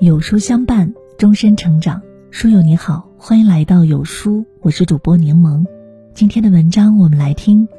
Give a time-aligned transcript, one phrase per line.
[0.00, 2.00] 有书相伴，终身成长。
[2.30, 5.62] 书友你好，欢迎来到有书，我是主播柠檬。
[6.14, 7.68] 今天的文章我们来听，《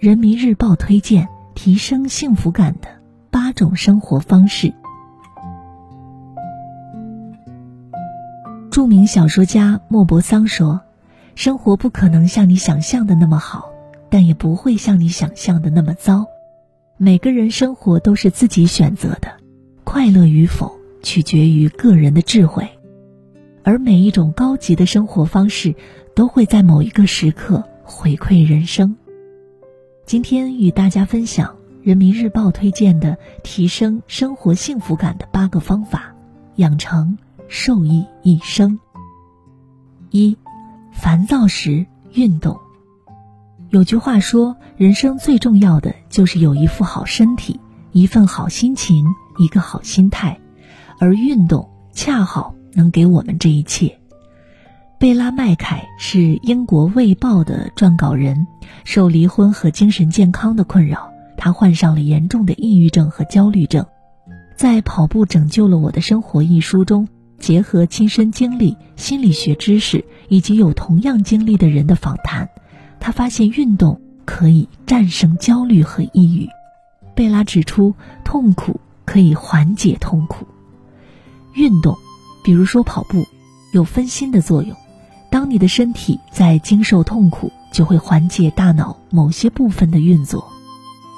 [0.00, 2.88] 人民日报》推荐提升幸福感的
[3.30, 4.74] 八种生活方式。
[8.68, 10.80] 著名小说家莫泊桑说
[11.36, 13.70] ：“生活不可能像你想象的那么好，
[14.10, 16.26] 但也不会像你想象的那么糟。
[16.96, 19.28] 每个人生活都是自己选择的，
[19.84, 22.68] 快乐与否取决于个人的智慧。
[23.62, 25.74] 而每一种高级的生活方式，
[26.14, 28.96] 都会在某一个时刻回馈人生。”
[30.06, 31.48] 今天与大家分享
[31.82, 36.14] 《人民日报》推荐的提升生活幸福感的八个方法，
[36.56, 37.18] 养成。
[37.48, 38.76] 受益一生。
[40.10, 40.36] 一，
[40.92, 42.58] 烦躁时运动。
[43.70, 47.60] 有句话说，人生最重要的就是有一副好身体，
[47.92, 49.06] 一份好心情，
[49.38, 50.40] 一个好心态，
[50.98, 53.98] 而运动恰好能给我们这一切。
[54.98, 58.46] 贝拉麦凯是英国《卫报》的撰稿人，
[58.84, 63.84] 受离婚和精神健康的困扰，他患上了严重的抑郁症和焦虑症。
[64.56, 67.08] 在《跑步拯救了我的生活》一书中。
[67.38, 72.48] 结合亲身经历、心理学知识以及有同样经历的人的访谈，
[72.98, 76.48] 他发现运动可以战胜焦虑和抑郁。
[77.14, 80.46] 贝拉指出，痛苦可以缓解痛苦。
[81.56, 81.98] 运动，
[82.44, 83.26] 比如说跑步，
[83.72, 84.76] 有分心的作用。
[85.30, 90.52] 当你的身体在经受痛苦，就会缓解大脑某些部分的运作。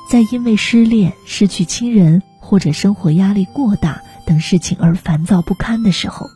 [0.09, 4.00] 在因为失恋、失去亲人或者生活压力过大。
[4.27, 6.27] 等事情而烦躁不堪的时候，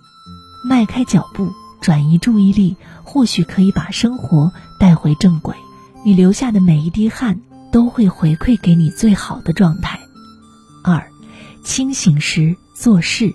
[0.66, 5.54] 迈开脚步，转移注意力，或许可以把生活带回正轨。
[6.02, 7.38] 你流下的每一滴汗，
[7.70, 10.00] 都会回馈给你最好的状态。
[10.82, 11.06] 二，
[11.62, 13.34] 清醒时做事。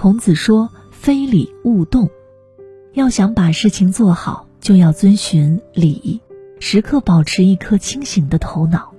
[0.00, 2.08] 孔子说：“非礼勿动。”
[2.94, 6.20] 要想把事情做好，就要遵循礼，
[6.60, 8.94] 时刻保持一颗清醒的头脑。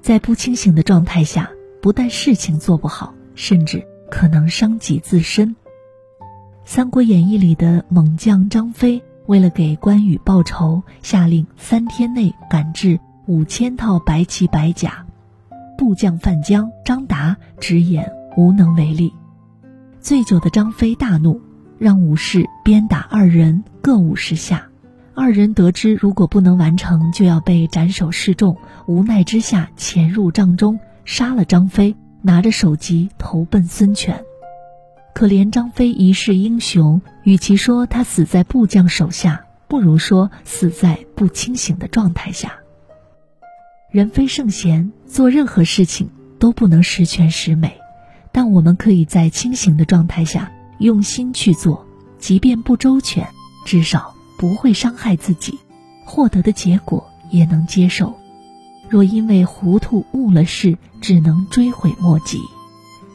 [0.00, 1.48] 在不清醒的状态下，
[1.80, 3.86] 不但事情做不好，甚至。
[4.10, 5.50] 可能伤及自身。
[6.64, 15.06] 《三国演义》里的猛将张飞，为了给关羽报仇，下令三天内赶制五千套白旗白甲。
[15.78, 19.12] 部将范江、张达直言无能为力。
[20.02, 21.40] 醉酒的张飞大怒，
[21.78, 24.68] 让武士鞭打二人各五十下。
[25.14, 31.96] 二人得知如果不能完成，就要被斩首示众，无奈之下潜入帐中，杀了张飞。
[32.24, 34.24] 拿着首级投奔孙权，
[35.12, 42.52] 可怜张飞一世英雄，与其说他死在部将手下，不如说死在不清醒的状态下。
[43.90, 47.76] 人非圣贤，做任何事情都不能十全十美，
[48.32, 51.86] 但我们可以在清醒的状态下用心去做，
[52.18, 53.28] 即便不周全，
[53.64, 55.58] 至少不会伤害自己，
[56.06, 58.14] 获得的结果也能接受。
[58.88, 62.38] 若因为糊涂误了事，只能追悔莫及。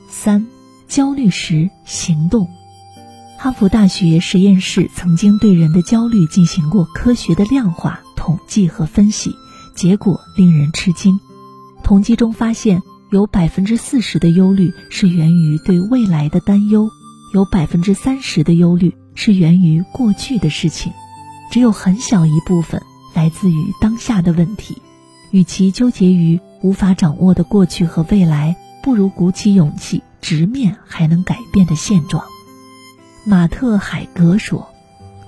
[0.09, 0.47] 三，
[0.87, 2.47] 焦虑时行动。
[3.37, 9.35] 哈佛大学实验室曾经对人的焦虑进行过科学的量化、统计和分析，
[9.75, 11.19] 结果令人吃惊。
[11.83, 16.89] 统计中发现，有百分之四十的忧虑是源于对未来的担忧，
[17.33, 20.91] 有百分之三十的忧虑是源于过去的事情，
[21.49, 22.81] 只有很小一部分
[23.13, 24.81] 来自于当下的问题。
[25.31, 32.25] 与其纠结于无法掌握的过去和未来，不如鼓起勇气直面还能改变的现状。
[33.25, 34.67] 马特海格说：“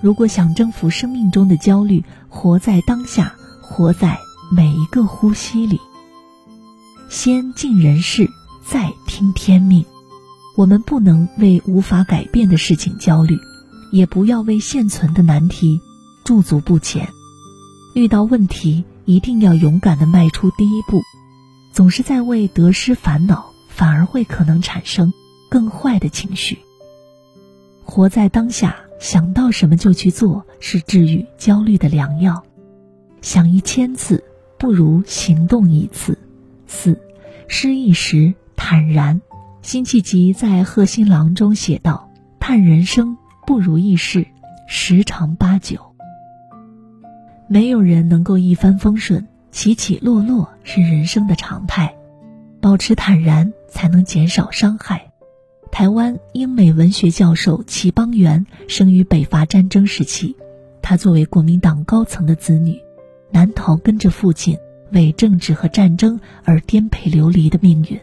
[0.02, 4.18] 如果想征服生命中的焦虑，活在当下，活在
[4.52, 5.80] 每一个呼吸里。
[7.10, 8.30] 先尽人事，
[8.66, 9.84] 再听天命。
[10.56, 13.38] 我们不能为无法改变的事情焦虑，
[13.92, 15.82] 也不要为现存的难题
[16.24, 17.10] 驻足不前。
[17.94, 21.02] 遇到问题。”一定要勇敢地迈出第一步，
[21.74, 25.12] 总是在为得失烦恼，反而会可能产生
[25.50, 26.60] 更坏的情绪。
[27.84, 32.44] 活在当下，想到什么就去做，是治愈焦虑的良药。
[33.24, 34.24] 想一千次，
[34.60, 36.16] 不如行动一次。
[37.52, 39.20] 失意时坦然。
[39.64, 42.10] 辛弃疾在《贺新郎》中写道
[42.40, 44.26] ：“叹人生不如意事
[44.68, 45.80] 十常八九。”
[47.50, 51.96] 没有人能够一帆风顺，起起落落是人生的常态，
[52.62, 55.12] 保持坦然才能减少伤害。
[55.72, 60.36] 台湾英美文学教授齐邦媛生于北伐战争时期，
[60.82, 62.80] 他作为国民党高层的子女，
[63.32, 64.58] 难逃跟着父亲
[64.92, 68.00] 为政治和战争而颠沛流离的命运，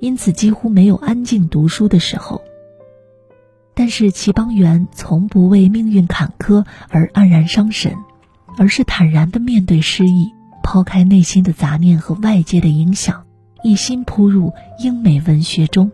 [0.00, 2.42] 因此几乎没有安静读书的时候。
[3.74, 7.94] 但是齐邦媛从不为命运坎坷而黯然伤神，
[8.56, 13.26] 而是坦然地面对失意，抛开内心的杂念和外界的影响，
[13.62, 14.52] 一心扑入
[14.82, 15.92] 英美文学中。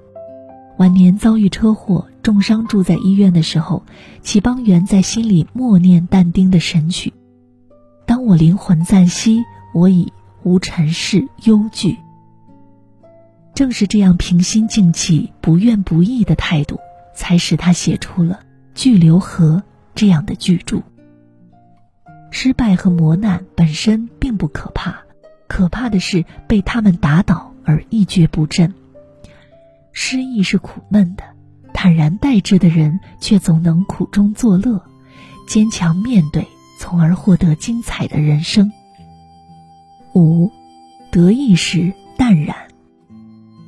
[0.78, 3.84] 晚年遭遇车祸，重伤住在医院的时候，
[4.22, 7.12] 齐邦媛在心里默念但丁的神曲
[8.06, 9.42] ：“当我灵魂暂息，
[9.74, 10.12] 我已
[10.44, 11.98] 无尘世忧惧。”
[13.54, 16.78] 正是这样平心静气、不怨不义的态度。
[17.14, 18.34] 才使他写出了
[18.74, 19.56] 《巨流河》
[19.94, 20.80] 这样的巨著。
[22.30, 25.02] 失败和磨难本身并不可怕，
[25.46, 28.72] 可怕的是被他们打倒而一蹶不振。
[29.92, 31.22] 失意是苦闷的，
[31.74, 34.82] 坦然待之的人却总能苦中作乐，
[35.46, 36.48] 坚强面对，
[36.78, 38.72] 从而获得精彩的人生。
[40.14, 40.50] 五，
[41.10, 42.56] 得意时淡然。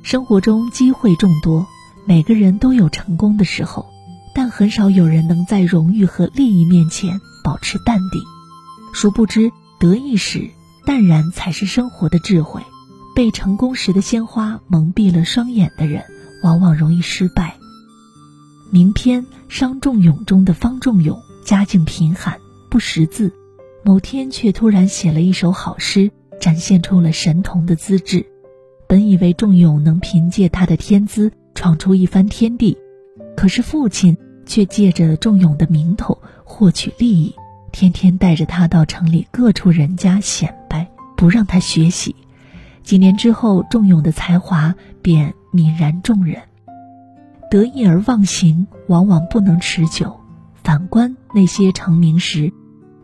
[0.03, 1.65] 生活中机会众多。
[2.07, 3.87] 每个人都有成功的时候，
[4.35, 8.21] 但很少有人能在荣誉和利益面前保持淡定。
[8.93, 10.51] 殊不知，得意时
[10.85, 12.61] 淡然才是生活的智慧。
[13.15, 16.03] 被成功时的鲜花蒙蔽了双眼的人，
[16.43, 17.55] 往往容易失败。
[18.69, 22.39] 名篇《伤仲永》中的方仲永家境贫寒，
[22.69, 23.33] 不识字，
[23.83, 28.25] 某天却突然写了一首好诗，展现出了神童的资质。
[28.87, 31.31] 本以为仲永能凭借他的天资。
[31.57, 32.77] 闯出一番天地，
[33.37, 37.33] 可是父亲却借着仲永的名头获取利益，
[37.71, 42.13] 天天带着他到城里各处人家显摆，不让他学习。
[42.83, 46.41] 几年之后，仲永的才华便泯然众人。
[47.49, 50.19] 得意而忘形，往往不能持久。
[50.61, 52.51] 反观那些成名时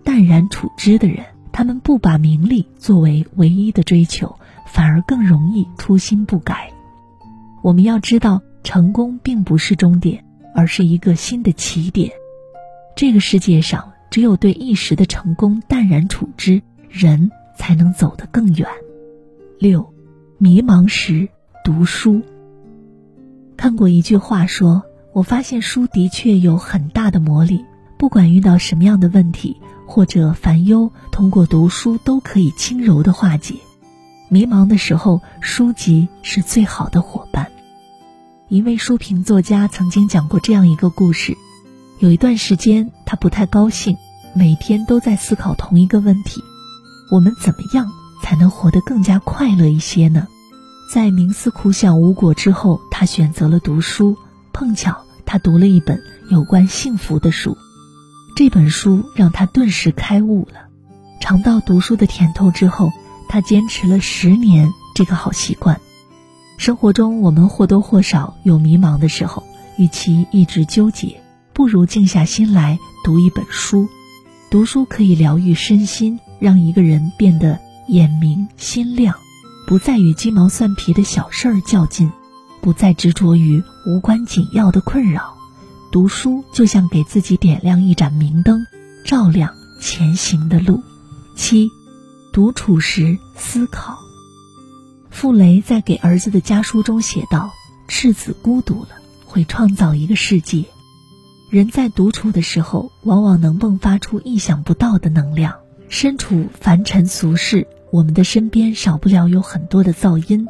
[0.03, 4.37] 淡然处之的人，他们不把名利作为唯一的追求，
[4.67, 6.71] 反而更容易初心不改。
[7.61, 10.23] 我们要知道，成功并不是终点，
[10.55, 12.11] 而是一个新的起点。
[12.95, 18.67] 这个世界上，只有对一时的成功淡然处之，人才能走得更远。
[19.59, 19.93] 六，
[20.37, 21.29] 迷茫时
[21.63, 22.21] 读书。
[23.55, 24.83] 看过一句话说
[25.13, 27.63] ：“我发现书的确有很大的魔力，
[27.99, 29.57] 不管遇到什么样的问题
[29.91, 33.55] 或者烦忧，通过读书都可以轻柔的化解。
[34.29, 37.51] 迷茫的时候，书籍是最好的伙伴。”
[38.47, 41.35] 一位书评作家曾经讲过这样一个故事：
[41.99, 43.97] 有一段时间，他不太高兴，
[44.33, 46.41] 每天都在思考同一个问题：
[47.11, 47.91] 我们怎么样
[48.23, 50.25] 才能活得更加快乐一些呢？
[50.93, 54.15] 在冥思苦想无果之后，他选择了读书。
[54.53, 57.57] 碰巧他读了一本有关幸福的书，
[58.43, 60.61] 这本书让他顿时开悟了。
[61.19, 62.91] 尝到读书的甜头之后，
[63.29, 65.79] 他坚持了十年这个好习惯。
[66.57, 69.43] 生活中，我们或多或少有迷茫的时候，
[69.77, 71.21] 与其一直纠结，
[71.53, 73.87] 不如静下心来读一本书。
[74.49, 77.59] 读书可以疗愈身心，让一个人变得
[77.89, 79.17] 眼明心亮，
[79.67, 82.11] 不再与鸡毛蒜皮的小事儿较劲，
[82.59, 85.37] 不再执着于无关紧要的困扰。
[85.91, 88.65] 读书就像给自己点亮一盏明灯，
[89.03, 90.81] 照亮前行的路。
[91.35, 91.69] 七，
[92.31, 93.97] 独处时思考。
[95.09, 97.51] 傅雷在给儿子的家书中写道
[97.89, 98.89] ：“赤子孤独了，
[99.25, 100.63] 会创造一个世界。
[101.49, 105.55] 人在独处的时候，往往能迸发出意想不到的能量。
[105.89, 110.47] 身处凡尘俗世，我们的身边少不了有很多的噪音。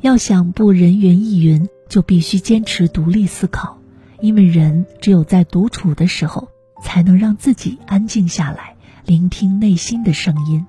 [0.00, 3.78] 要想不人云亦云，就必须坚持独立思考。
[4.24, 6.48] 因为人只有在独处的时候，
[6.82, 10.64] 才能让自己安静下来，聆听内心的声音。”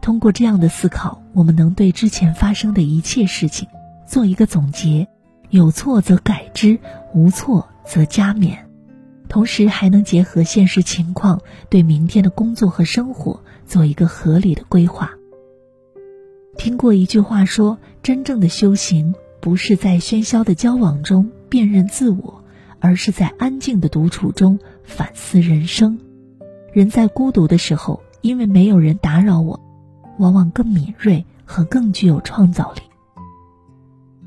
[0.00, 3.66] 通过这样的思考，我们能对之前发生的一切事情
[4.06, 5.08] 做一个总结，
[5.50, 6.78] 有错则改之，
[7.12, 8.58] 无错则加勉，
[9.28, 15.10] 同时还能结合现实情况，对明天的工作和生活做一个合理的规划。
[16.56, 22.43] 听过一句话说，真正的修行不是在喧嚣的交往中辨认自我，
[22.84, 25.98] 而是在安静的独处中反思人生。
[26.70, 29.58] 人在孤独的时候，因为没有人打扰我。
[30.18, 32.82] 往往更敏锐和更具有创造力。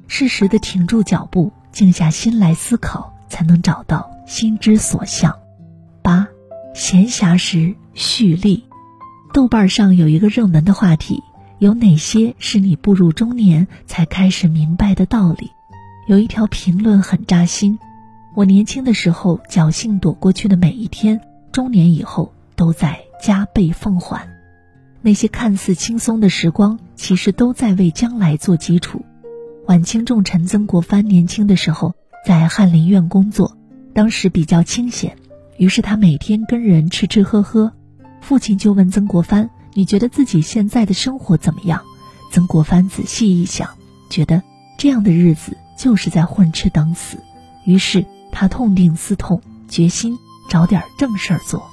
[0.08, 5.38] 适时的停住脚步，静下心来思考，才能找到心之所向。
[6.02, 6.28] 八，
[6.74, 8.64] 闲暇时蓄力。
[9.34, 11.22] 豆瓣上有一个热门的话题：
[11.60, 15.52] 有哪些是你步入中年才开始明白的道理？
[16.08, 17.78] 有一条评论很扎心：
[18.38, 24.30] 我年轻的时候侥幸躲过去的每一天，中年以后都在加倍奉还。
[25.02, 29.04] 那些看似轻松的时光，其实都在为将来做基础。
[29.66, 31.96] 晚清重臣曾国藩年轻的时候
[32.28, 33.58] 在翰林院工作，
[33.96, 35.18] 当时比较清闲，
[35.58, 37.74] 于是他每天跟人吃吃喝喝。
[38.22, 41.82] 父亲就问曾国藩：“你觉得自己现在的生活怎么样？”
[42.32, 43.72] 曾国藩仔细一想，
[44.12, 44.44] 觉得
[44.78, 47.18] 这样的日子就是在混吃等死。
[47.66, 48.06] 于是
[48.40, 50.16] 他痛定思痛，决心
[50.48, 51.68] 找点正事儿做。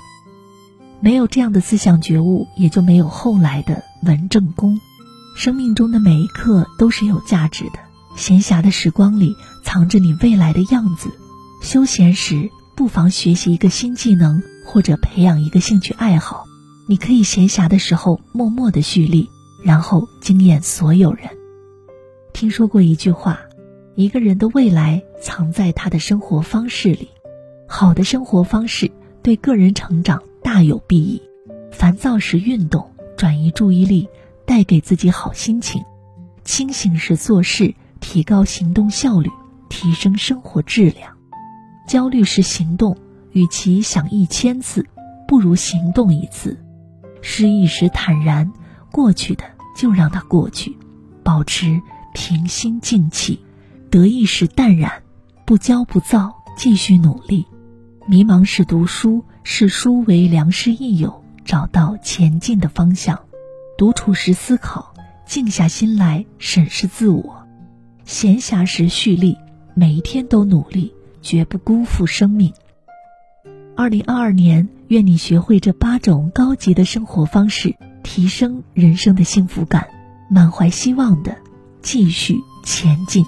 [0.98, 4.80] 没有这样的思想觉悟，也就没有后来的文正公。
[5.36, 7.78] 生命中的每一刻都是有价值的，
[8.16, 11.10] 闲暇的时光里藏着你未来的样子。
[11.60, 16.46] 休闲时不妨学习一个新技能，或者培养一个兴趣爱好。
[16.88, 19.28] 你可以闲暇的时候默默的蓄力，
[19.62, 21.28] 然后惊艳所有人。
[22.32, 23.40] 听说过一句话：
[23.96, 27.08] 一个人的未来藏在他的生活方式里。
[27.66, 31.22] 好的生活方式对个人成长大有裨益。
[31.72, 34.06] 烦躁时运动，转移注意力。
[34.46, 35.82] 带给自己好心情，
[36.44, 39.30] 清醒时做事，提高行动效率，
[39.70, 41.10] 提升生活质量；
[41.88, 42.94] 焦虑时行动，
[43.32, 44.86] 与其想一千次，
[45.26, 46.58] 不如行动一次；
[47.22, 48.52] 失意时坦然，
[48.92, 50.76] 过去的就让它过去，
[51.22, 51.80] 保持
[52.12, 53.38] 平心静气；
[53.90, 54.92] 得意时淡然，
[55.46, 57.44] 不骄不躁，继续努力；
[58.06, 63.18] 迷茫时读书，视书为良师益友，找到前进的方向。
[63.76, 64.94] 独处时思考，
[65.26, 67.44] 静下心来审视自我；
[68.06, 69.36] 闲暇时蓄力，
[69.74, 72.50] 每一天都努力，绝不辜负生命。
[73.76, 79.88] 二零二二年，愿你学会这八种高级的生活方式，提升人生的幸福感，
[80.30, 81.36] 满怀希望的
[81.82, 83.26] 继续前进。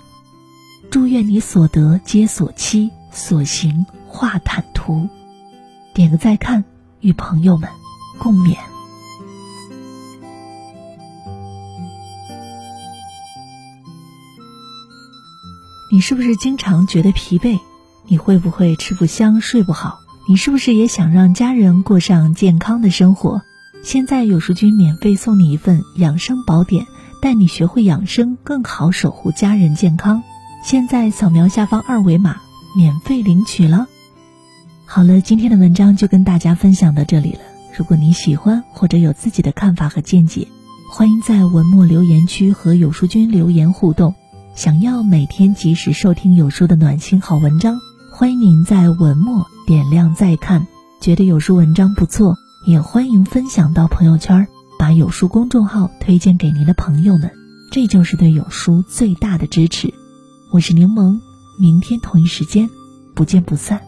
[0.96, 5.10] 祝愿你所得皆所期，所行化坦途。
[5.92, 6.64] 点个再看，
[7.00, 7.68] 与朋友们
[8.16, 8.56] 共勉。
[15.92, 17.58] 你是不是经常觉得疲惫？
[18.06, 20.00] 你会不会吃不香、睡不好？
[20.26, 23.42] 你是不是也想让家人过上健康的生活？
[23.84, 26.86] 现在有书君免费送你一份养生宝典，
[27.20, 30.22] 带你学会养生，更好守护家人健康。
[30.66, 32.40] 现在扫描下方二维码，
[32.74, 33.86] 免费领取了。
[34.84, 37.38] 好了，今天的文章就跟大家分享到这里了。
[37.78, 40.48] 如果你喜欢或者有自己的看法和见解，
[40.90, 44.12] 欢迎在文末留言区和有书君留言互动。
[44.56, 47.78] 想要每天及时收听有书的暖心好文章，
[48.10, 50.66] 欢迎您在文末点亮再看。
[51.00, 52.34] 觉得有书文章不错，
[52.66, 54.48] 也欢迎分享到朋友圈，
[54.80, 57.30] 把有书公众号推荐给您的朋友们，
[57.70, 59.94] 这就是对有书最大的支持。
[60.56, 61.20] 我是柠檬，
[61.58, 62.66] 明天同一时间
[63.14, 63.85] 不见不散。